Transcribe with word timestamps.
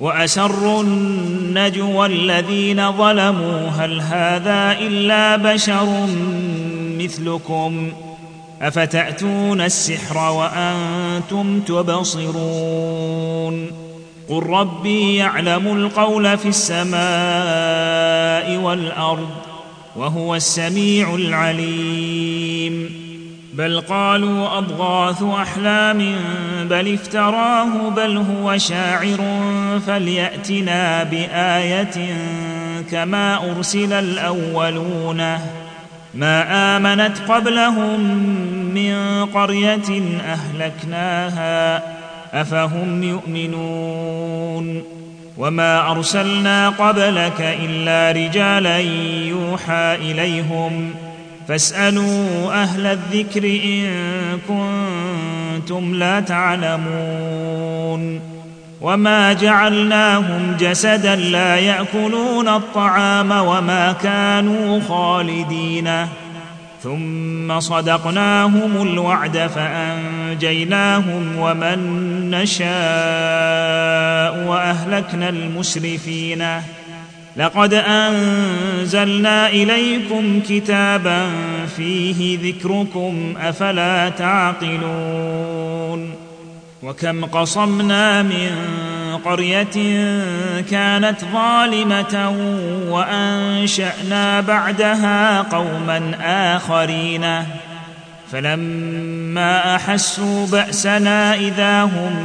واسروا 0.00 0.82
النجوى 0.82 2.06
الذين 2.06 2.92
ظلموا 2.92 3.68
هل 3.68 4.00
هذا 4.00 4.76
الا 4.80 5.36
بشر 5.36 5.86
مثلكم 6.98 7.92
افتاتون 8.62 9.60
السحر 9.60 10.30
وانتم 10.32 11.60
تبصرون 11.60 13.66
قل 14.28 14.42
ربي 14.46 15.16
يعلم 15.16 15.66
القول 15.66 16.38
في 16.38 16.48
السماء 16.48 18.56
والارض 18.60 19.28
وهو 19.96 20.34
السميع 20.34 21.14
العليم 21.14 22.33
بل 23.58 23.80
قالوا 23.80 24.58
اضغاث 24.58 25.22
احلام 25.22 26.04
بل 26.62 26.94
افتراه 26.94 27.88
بل 27.96 28.16
هو 28.16 28.58
شاعر 28.58 29.18
فلياتنا 29.86 31.02
بايه 31.02 31.94
كما 32.90 33.38
ارسل 33.50 33.92
الاولون 33.92 35.18
ما 36.14 36.76
امنت 36.76 37.18
قبلهم 37.28 38.00
من 38.74 39.24
قريه 39.34 40.02
اهلكناها 40.26 41.82
افهم 42.32 43.02
يؤمنون 43.02 44.82
وما 45.38 45.90
ارسلنا 45.90 46.68
قبلك 46.68 47.40
الا 47.64 48.12
رجالا 48.20 48.78
يوحى 48.78 49.94
اليهم 49.94 50.90
فاسالوا 51.48 52.52
اهل 52.62 52.86
الذكر 52.86 53.44
ان 53.64 53.86
كنتم 54.48 55.94
لا 55.94 56.20
تعلمون 56.20 58.20
وما 58.80 59.32
جعلناهم 59.32 60.56
جسدا 60.60 61.16
لا 61.16 61.56
ياكلون 61.56 62.48
الطعام 62.48 63.30
وما 63.30 63.92
كانوا 64.02 64.80
خالدين 64.80 65.90
ثم 66.82 67.60
صدقناهم 67.60 68.72
الوعد 68.88 69.50
فانجيناهم 69.54 71.36
ومن 71.38 71.78
نشاء 72.30 72.68
واهلكنا 74.46 75.28
المسرفين 75.28 76.44
لقد 77.36 77.74
انزلنا 77.86 79.48
اليكم 79.48 80.40
كتابا 80.48 81.22
فيه 81.76 82.38
ذكركم 82.42 83.34
افلا 83.42 84.08
تعقلون 84.08 86.10
وكم 86.82 87.24
قصمنا 87.24 88.22
من 88.22 88.50
قريه 89.24 89.74
كانت 90.70 91.16
ظالمه 91.32 92.36
وانشانا 92.88 94.40
بعدها 94.40 95.42
قوما 95.42 96.16
اخرين 96.56 97.24
فلما 98.32 99.76
احسوا 99.76 100.46
باسنا 100.46 101.34
اذا 101.34 101.82
هم 101.82 102.22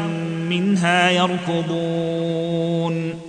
منها 0.50 1.09
يركضون 1.12 3.29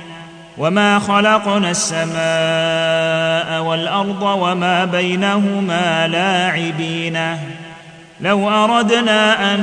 وما 0.57 0.99
خلقنا 0.99 1.71
السماء 1.71 3.63
والارض 3.63 4.21
وما 4.21 4.85
بينهما 4.85 6.07
لاعبين 6.07 7.19
لو 8.21 8.49
اردنا 8.49 9.53
ان 9.53 9.59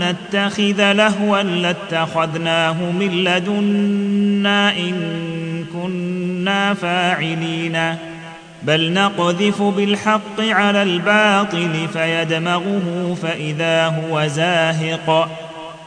نتخذ 0.00 0.92
لهوا 0.92 1.42
لاتخذناه 1.42 2.72
من 2.72 3.10
لدنا 3.24 4.70
ان 4.72 4.94
كنا 5.72 6.74
فاعلين 6.74 7.78
بل 8.62 8.92
نقذف 8.92 9.62
بالحق 9.62 10.40
على 10.40 10.82
الباطل 10.82 11.88
فيدمغه 11.92 13.16
فاذا 13.22 13.86
هو 13.86 14.26
زاهق 14.26 15.28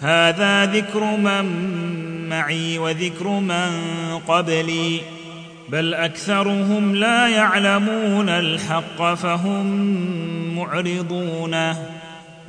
هذا 0.00 0.64
ذكر 0.66 1.04
من 1.04 2.28
معي 2.28 2.78
وذكر 2.78 3.28
من 3.28 3.70
قبلي 4.28 5.00
بل 5.68 5.94
اكثرهم 5.94 6.94
لا 6.96 7.28
يعلمون 7.28 8.28
الحق 8.28 9.14
فهم 9.14 9.66
معرضون 10.58 11.56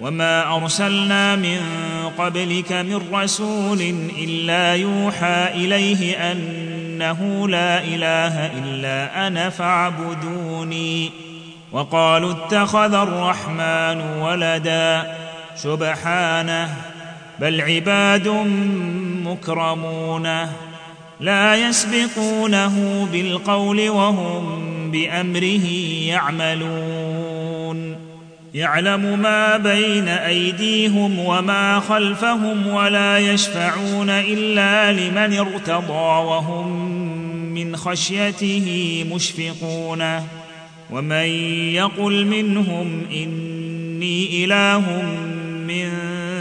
وما 0.02 0.56
ارسلنا 0.56 1.36
من 1.36 1.60
قبلك 2.18 2.72
من 2.72 3.02
رسول 3.14 3.82
الا 4.20 4.74
يوحى 4.76 5.48
اليه 5.66 6.32
انه 6.32 7.48
لا 7.48 7.78
اله 7.84 8.46
الا 8.64 9.28
انا 9.28 9.50
فاعبدوني 9.50 11.10
وقالوا 11.72 12.32
اتخذ 12.32 12.94
الرحمن 12.94 14.02
ولدا 14.22 15.14
سبحانه 15.56 16.91
بل 17.42 17.62
عباد 17.62 18.28
مكرمون 19.26 20.30
لا 21.20 21.56
يسبقونه 21.56 23.08
بالقول 23.12 23.90
وهم 23.90 24.62
بامره 24.92 25.66
يعملون 26.08 27.96
يعلم 28.56 29.20
ما 29.20 29.58
بين 29.58 30.08
ايديهم 30.08 31.20
وما 31.20 31.80
خلفهم 31.80 32.68
ولا 32.68 33.18
يشفعون 33.18 34.10
الا 34.10 34.92
لمن 34.92 35.38
ارتضى 35.40 36.26
وهم 36.28 36.68
من 37.54 37.76
خشيته 37.76 38.68
مشفقون 39.16 40.04
ومن 40.92 41.26
يقل 41.76 42.26
منهم 42.26 43.02
اني 43.14 44.46
اله 44.46 45.04
من 45.68 46.12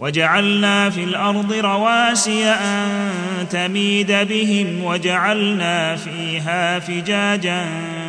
وجعلنا 0.00 0.90
في 0.90 1.04
الارض 1.04 1.52
رواسي 1.52 2.44
ان 2.46 3.12
تميد 3.50 4.12
بهم 4.12 4.84
وجعلنا 4.84 5.96
فيها 5.96 6.78
فجاجا 6.78 7.62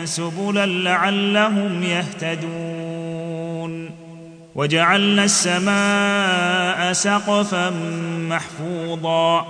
سبلا 0.06 0.66
لعلهم 0.66 1.84
يهتدون 1.84 3.90
وجعلنا 4.56 5.24
السماء 5.24 6.94
سقفا 6.94 7.74
محفوظا 8.30 9.46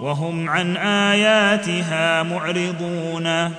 وهم 0.00 0.48
عن 0.50 0.76
اياتها 0.76 2.22
معرضون 2.22 3.54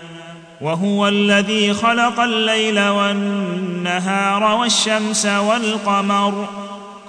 وهو 0.61 1.07
الذي 1.07 1.73
خلق 1.73 2.19
الليل 2.19 2.79
والنهار 2.79 4.43
والشمس 4.57 5.25
والقمر 5.25 6.47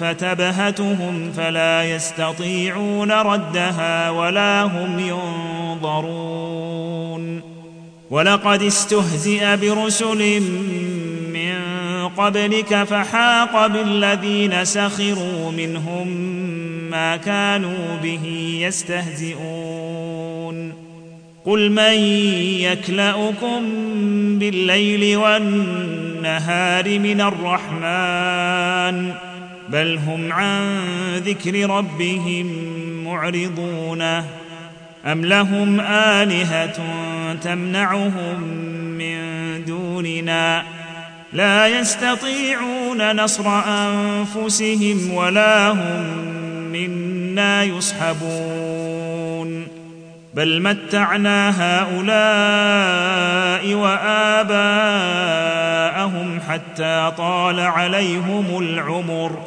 فتبهتهم 0.00 1.32
فلا 1.36 1.82
يستطيعون 1.84 3.12
ردها 3.12 4.10
ولا 4.10 4.62
هم 4.62 4.98
ينظرون 4.98 7.40
ولقد 8.10 8.62
استهزئ 8.62 9.56
برسل 9.56 10.40
من 11.32 11.54
قبلك 12.16 12.84
فحاق 12.84 13.66
بالذين 13.66 14.64
سخروا 14.64 15.50
منهم 15.56 16.08
ما 16.90 17.16
كانوا 17.16 17.96
به 18.02 18.24
يستهزئون 18.62 20.72
قل 21.44 21.70
من 21.70 21.94
يكلاكم 22.60 23.62
بالليل 24.38 25.16
والنهار 25.16 26.98
من 26.98 27.20
الرحمن 27.20 29.14
بل 29.70 29.98
هم 30.06 30.32
عن 30.32 30.78
ذكر 31.16 31.70
ربهم 31.70 32.46
معرضون 33.04 34.02
ام 35.06 35.24
لهم 35.24 35.80
الهه 35.80 36.78
تمنعهم 37.42 38.40
من 38.98 39.16
دوننا 39.64 40.62
لا 41.32 41.66
يستطيعون 41.68 43.20
نصر 43.22 43.48
انفسهم 43.58 45.12
ولا 45.14 45.70
هم 45.70 46.02
منا 46.72 47.62
يصحبون 47.64 49.66
بل 50.34 50.62
متعنا 50.62 51.52
هؤلاء 51.56 53.74
واباءهم 53.74 56.40
حتى 56.50 57.12
طال 57.18 57.60
عليهم 57.60 58.44
العمر 58.58 59.46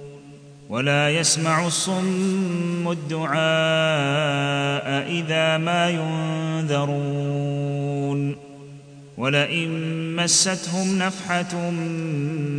ولا 0.71 1.09
يسمع 1.09 1.67
الصم 1.67 2.87
الدعاء 2.91 4.87
اذا 5.11 5.57
ما 5.57 5.89
ينذرون 5.89 8.35
ولئن 9.17 9.69
مستهم 10.15 10.97
نفحه 10.99 11.69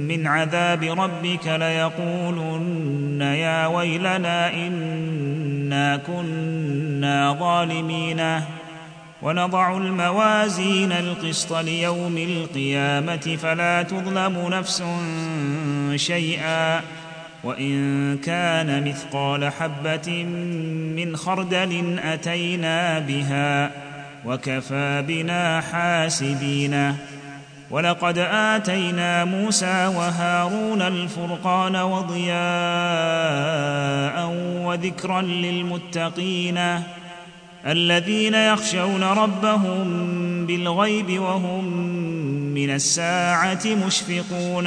من 0.08 0.26
عذاب 0.26 0.82
ربك 0.82 1.46
ليقولن 1.46 3.20
يا 3.20 3.66
ويلنا 3.66 4.54
انا 4.54 5.96
كنا 5.96 7.36
ظالمين 7.40 8.20
ونضع 9.22 9.76
الموازين 9.76 10.92
القسط 10.92 11.52
ليوم 11.56 12.18
القيامه 12.18 13.36
فلا 13.42 13.82
تظلم 13.82 14.48
نفس 14.50 14.82
شيئا 16.06 16.80
وان 17.44 18.18
كان 18.24 18.88
مثقال 18.88 19.52
حبه 19.52 20.24
من 20.96 21.16
خردل 21.16 21.98
اتينا 22.04 22.98
بها 22.98 23.70
وكفى 24.24 25.04
بنا 25.08 25.60
حاسبين 25.60 26.96
ولقد 27.70 28.18
اتينا 28.32 29.24
موسى 29.24 29.86
وهارون 29.86 30.82
الفرقان 30.82 31.76
وضياء 31.76 34.36
وذكرا 34.62 35.22
للمتقين 35.22 36.58
الذين 37.66 38.34
يخشون 38.34 39.02
ربهم 39.02 39.84
بالغيب 40.46 41.18
وهم 41.20 41.64
من 42.54 42.70
الساعه 42.74 43.62
مشفقون 43.86 44.66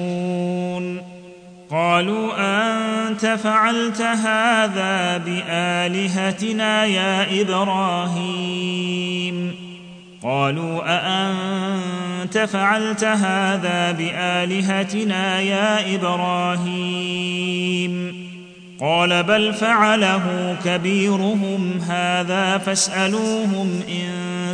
قالوا 1.71 2.29
انت 2.37 3.25
فعلت 3.43 4.01
هذا 4.01 5.17
بالهتنا 5.17 6.85
يا 6.85 7.41
ابراهيم 7.41 9.55
قالوا 10.23 10.81
اانت 10.85 12.37
فعلت 12.37 13.03
هذا 13.03 13.91
بالهتنا 13.91 15.41
يا 15.41 15.95
ابراهيم 15.95 18.21
قال 18.81 19.23
بل 19.23 19.53
فعله 19.53 20.55
كبيرهم 20.65 21.77
هذا 21.89 22.57
فاسالوهم 22.57 23.79
ان 23.89 24.11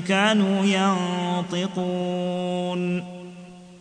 كانوا 0.08 0.66
ينطقون 0.66 3.17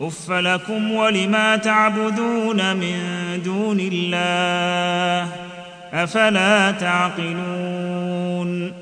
اف 0.00 0.30
لكم 0.30 0.92
ولما 0.92 1.56
تعبدون 1.56 2.76
من 2.76 2.98
دون 3.44 3.80
الله 3.80 5.28
افلا 5.92 6.70
تعقلون 6.70 8.72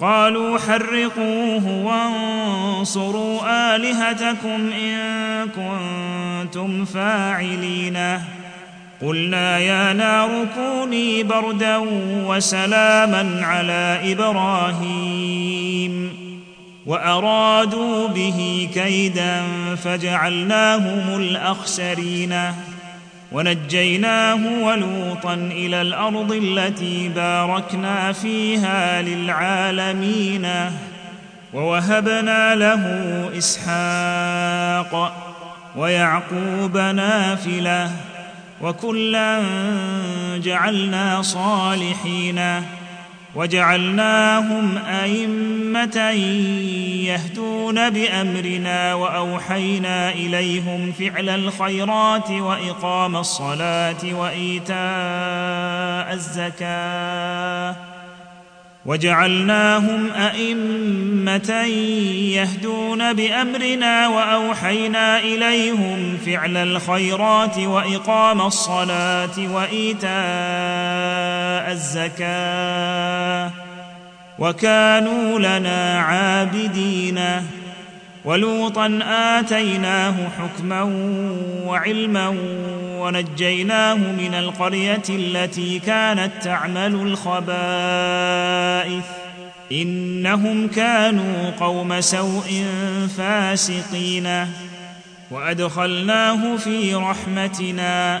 قالوا 0.00 0.58
حرقوه 0.58 1.68
وانصروا 1.84 3.74
الهتكم 3.76 4.70
ان 4.84 5.00
كنتم 5.48 6.84
فاعلين 6.84 7.98
قلنا 9.02 9.58
يا 9.58 9.92
نار 9.92 10.28
كوني 10.56 11.22
بردا 11.22 11.76
وسلاما 12.26 13.40
على 13.42 14.00
ابراهيم 14.12 16.23
وارادوا 16.86 18.08
به 18.08 18.68
كيدا 18.74 19.42
فجعلناهم 19.84 21.20
الاخسرين 21.20 22.34
ونجيناه 23.32 24.62
ولوطا 24.64 25.34
الى 25.34 25.82
الارض 25.82 26.32
التي 26.32 27.08
باركنا 27.08 28.12
فيها 28.12 29.02
للعالمين 29.02 30.48
ووهبنا 31.54 32.54
له 32.54 32.84
اسحاق 33.38 35.12
ويعقوب 35.76 36.76
نافله 36.76 37.90
وكلا 38.60 39.40
جعلنا 40.36 41.22
صالحين 41.22 42.40
وجعلناهم 43.36 44.76
ائمه 44.76 46.10
يهدون 47.06 47.90
بامرنا 47.90 48.94
واوحينا 48.94 50.08
اليهم 50.12 50.92
فعل 50.98 51.28
الخيرات 51.28 52.30
واقام 52.30 53.16
الصلاه 53.16 54.12
وايتاء 54.14 56.14
الزكاه 56.14 57.94
وجعلناهم 58.86 60.10
ائمه 60.16 61.50
يهدون 62.32 63.12
بامرنا 63.12 64.08
واوحينا 64.08 65.18
اليهم 65.18 66.16
فعل 66.26 66.56
الخيرات 66.56 67.58
واقام 67.58 68.40
الصلاه 68.40 69.52
وايتاء 69.54 70.83
الزكاه 71.74 73.50
وكانوا 74.38 75.38
لنا 75.38 75.98
عابدين 76.00 77.20
ولوطا 78.24 78.98
اتيناه 79.06 80.14
حكما 80.38 80.82
وعلما 81.66 82.36
ونجيناه 82.90 83.94
من 83.94 84.34
القريه 84.38 85.02
التي 85.08 85.78
كانت 85.78 86.30
تعمل 86.42 86.94
الخبائث 86.94 89.04
انهم 89.72 90.68
كانوا 90.68 91.50
قوم 91.60 92.00
سوء 92.00 92.64
فاسقين 93.18 94.28
وادخلناه 95.30 96.56
في 96.56 96.94
رحمتنا 96.94 98.20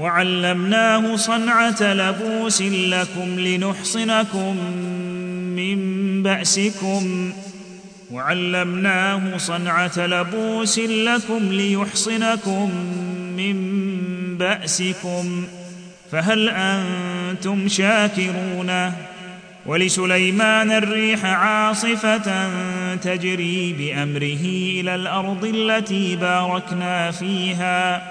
وعلمناه 0.00 1.16
صنعه 1.16 1.76
لبوس 1.82 2.62
لكم 2.62 3.40
لنحصنكم 3.40 4.56
من 5.56 6.22
باسكم 6.22 7.32
وعلمناه 8.12 9.36
صنعه 9.36 9.92
لبوس 10.06 10.78
لكم 10.78 11.38
ليحصنكم 11.52 12.70
من 13.36 13.58
باسكم 14.38 15.44
فهل 16.12 16.48
انتم 17.28 17.68
شاكرون 17.68 18.92
ولسليمان 19.66 20.70
الريح 20.72 21.24
عاصفه 21.24 22.50
تجري 23.02 23.72
بامره 23.78 24.40
الى 24.80 24.94
الارض 24.94 25.44
التي 25.54 26.16
باركنا 26.16 27.10
فيها 27.10 28.10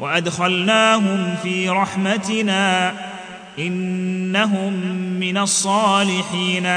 وادخلناهم 0.00 1.34
في 1.42 1.68
رحمتنا 1.68 2.92
انهم 3.58 4.72
من 5.20 5.38
الصالحين 5.38 6.68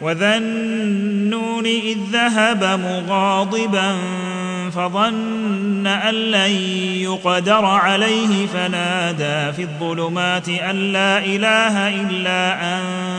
وذا 0.00 0.36
النون 0.36 1.66
اذ 1.66 1.98
ذهب 2.12 2.64
مغاضبا 2.64 3.94
فظن 4.74 5.86
ان 5.86 6.14
لن 6.14 6.50
يقدر 6.98 7.64
عليه 7.64 8.46
فنادى 8.46 9.52
في 9.56 9.62
الظلمات 9.62 10.48
ان 10.48 10.92
لا 10.92 11.18
اله 11.18 11.88
الا 12.10 12.60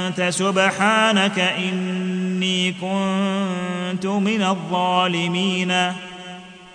انت 0.08 0.22
سبحانك 0.22 1.40
اني 1.40 2.72
كنت 2.72 4.06
من 4.06 4.42
الظالمين 4.50 5.74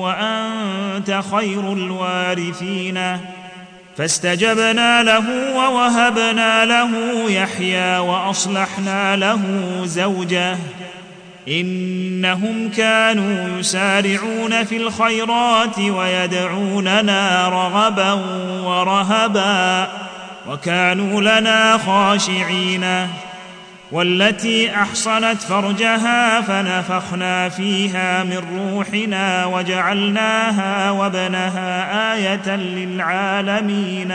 وانت 0.00 1.20
خير 1.34 1.72
الوارثين 1.72 3.00
فاستجبنا 3.96 5.02
له 5.02 5.24
ووهبنا 5.56 6.64
له 6.64 6.88
يحيى 7.30 7.98
واصلحنا 7.98 9.16
له 9.16 9.40
زوجه 9.84 10.56
انهم 11.48 12.70
كانوا 12.76 13.58
يسارعون 13.58 14.64
في 14.64 14.76
الخيرات 14.76 15.78
ويدعوننا 15.78 17.48
رغبا 17.48 18.12
ورهبا 18.64 19.88
وكانوا 20.50 21.20
لنا 21.20 21.78
خاشعين 21.86 22.84
والتي 23.92 24.70
احصنت 24.74 25.42
فرجها 25.42 26.40
فنفخنا 26.40 27.48
فيها 27.48 28.24
من 28.24 28.40
روحنا 28.60 29.46
وجعلناها 29.46 30.90
وابنها 30.90 32.14
ايه 32.14 32.56
للعالمين 32.56 34.12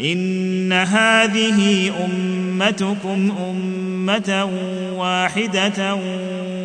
ان 0.00 0.72
هذه 0.72 1.90
امتكم 2.04 3.32
امه 3.50 4.48
واحده 4.94 5.94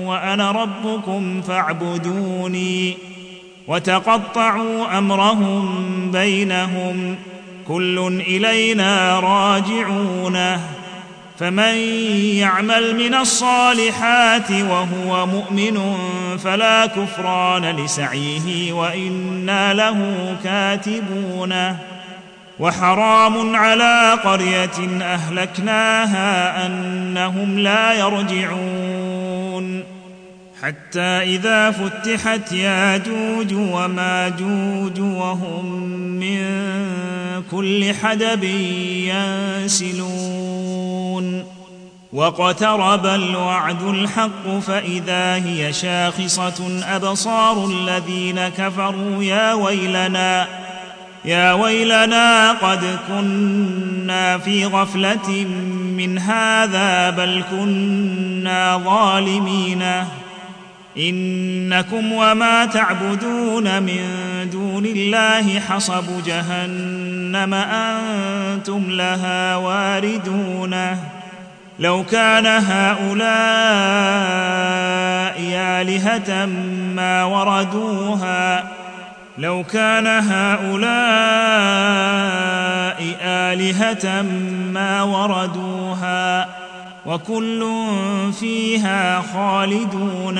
وانا 0.05 0.51
ربكم 0.51 1.41
فاعبدوني 1.41 2.93
وتقطعوا 3.67 4.97
امرهم 4.97 5.81
بينهم 6.11 7.15
كل 7.67 8.19
الينا 8.27 9.19
راجعونه 9.19 10.59
فمن 11.39 11.75
يعمل 12.39 12.95
من 12.95 13.13
الصالحات 13.13 14.51
وهو 14.51 15.25
مؤمن 15.27 15.93
فلا 16.43 16.85
كفران 16.85 17.65
لسعيه 17.75 18.73
وانا 18.73 19.73
له 19.73 20.11
كاتبون 20.43 21.53
وحرام 22.59 23.55
على 23.55 24.13
قريه 24.23 24.97
اهلكناها 25.03 26.65
انهم 26.65 27.59
لا 27.59 27.93
يرجعون 27.93 29.83
حتى 30.63 31.01
اذا 31.01 31.71
فتحت 31.71 32.51
ياجوج 32.51 33.53
وماجوج 33.53 34.99
وهم 34.99 35.65
من 35.95 36.45
كل 37.51 37.93
حدب 38.03 38.43
ينسلون 38.43 40.92
تبصرون 41.19 41.43
واقترب 42.13 43.05
الوعد 43.05 43.83
الحق 43.83 44.59
فاذا 44.59 45.35
هي 45.35 45.73
شاخصه 45.73 46.81
ابصار 46.95 47.65
الذين 47.65 48.47
كفروا 48.49 49.23
يا 49.23 49.53
ويلنا 49.53 50.47
يا 51.25 51.51
ويلنا 51.53 52.51
قد 52.51 52.85
كنا 53.07 54.37
في 54.37 54.65
غفله 54.65 55.29
من 55.97 56.19
هذا 56.19 57.09
بل 57.09 57.43
كنا 57.51 58.77
ظالمين 58.85 59.83
انكم 60.97 62.11
وما 62.11 62.65
تعبدون 62.65 63.83
من 63.83 64.05
دون 64.51 64.85
الله 64.85 65.59
حصب 65.59 66.23
جهنم 66.25 67.53
انتم 67.53 68.83
لها 68.89 69.55
واردون 69.55 70.75
لو 71.79 72.03
كان 72.03 72.45
هؤلاء 72.45 73.23
الهه 75.81 76.45
ما 76.95 77.23
وردوها 77.23 78.63
لو 79.37 79.63
كان 79.63 80.07
هؤلاء 80.07 80.93
الهه 83.23 84.21
ما 84.71 85.01
وردوها 85.03 86.45
وكل 87.05 87.67
فيها 88.39 89.21
خالدون 89.33 90.39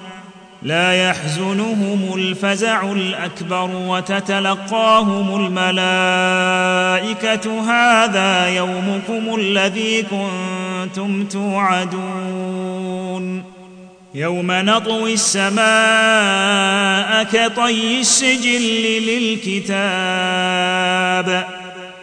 لا 0.63 1.09
يحزنهم 1.09 2.11
الفزع 2.15 2.91
الاكبر 2.91 3.69
وتتلقاهم 3.75 5.45
الملائكه 5.45 7.71
هذا 7.71 8.47
يومكم 8.47 9.35
الذي 9.39 10.03
كنتم 10.09 11.25
توعدون 11.25 13.43
يوم 14.15 14.51
نطوي 14.51 15.13
السماء 15.13 17.23
كطي 17.23 17.99
السجل 17.99 18.85
للكتاب 19.07 21.45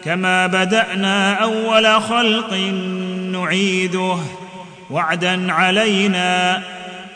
كما 0.03 0.47
بدانا 0.47 1.33
اول 1.33 2.01
خلق 2.01 2.53
نعيده 3.31 4.17
وعدا 4.89 5.51
علينا 5.51 6.61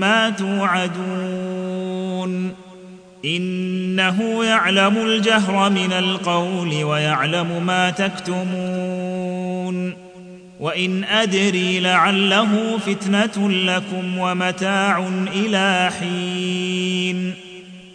ما 0.00 0.30
توعدون 0.30 2.52
انه 3.24 4.44
يعلم 4.44 4.96
الجهر 4.96 5.70
من 5.70 5.92
القول 5.92 6.82
ويعلم 6.84 7.66
ما 7.66 7.90
تكتمون 7.90 9.94
وان 10.60 11.04
ادري 11.04 11.80
لعله 11.80 12.78
فتنه 12.78 13.50
لكم 13.50 14.18
ومتاع 14.18 15.04
الى 15.36 15.90
حين 16.00 17.34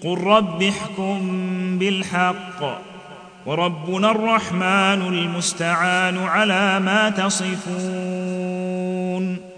قل 0.04 0.18
رب 0.18 0.64
احكم 0.64 1.30
بالحق 1.80 2.82
وربنا 3.46 4.12
الرحمن 4.12 5.02
المستعان 5.14 6.18
على 6.18 6.80
ما 6.80 7.10
تصفون 7.10 9.53